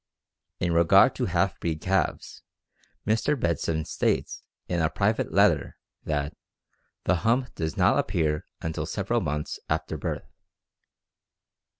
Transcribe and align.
In 0.59 0.71
regard 0.73 1.13
to 1.13 1.25
half 1.25 1.59
breed 1.59 1.79
calves, 1.79 2.41
Mr. 3.05 3.39
Bedson 3.39 3.85
states 3.85 4.41
in 4.67 4.79
a 4.81 4.89
private 4.89 5.31
letter 5.31 5.77
that 6.05 6.35
"the 7.03 7.17
hump 7.17 7.53
does 7.53 7.77
not 7.77 7.99
appear 7.99 8.43
until 8.61 8.87
several 8.87 9.21
months 9.21 9.59
after 9.69 9.97
birth." 9.97 10.25